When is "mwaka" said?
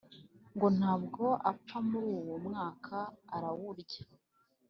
2.47-2.95